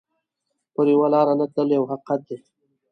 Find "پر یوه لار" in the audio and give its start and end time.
0.73-1.27